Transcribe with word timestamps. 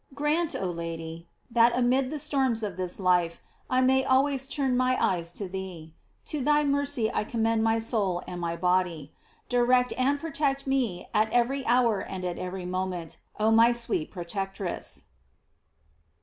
Grant, 0.15 0.55
oh 0.55 0.71
Lady, 0.71 1.29
that 1.51 1.77
amid 1.77 2.09
the 2.09 2.17
storms 2.17 2.63
of 2.63 2.75
this 2.75 2.99
life, 2.99 3.39
I 3.69 3.81
may 3.81 4.03
always 4.03 4.47
turn 4.47 4.75
my 4.75 4.97
eyes 4.99 5.31
to 5.33 5.47
thee. 5.47 5.93
To 6.25 6.41
thy 6.41 6.63
mercy 6.63 7.11
I 7.13 7.23
commend 7.23 7.63
my 7.63 7.77
soul 7.77 8.23
and 8.25 8.41
my 8.41 8.55
body. 8.55 9.13
Direct 9.47 9.93
and 9.95 10.19
protect 10.19 10.65
me 10.65 11.07
at 11.13 11.31
every 11.31 11.63
hour 11.67 11.99
and 11.99 12.25
every 12.25 12.65
moment, 12.65 13.19
oh 13.39 13.51
my 13.51 13.73
sweet 13.73 14.09
protectress. 14.09 15.05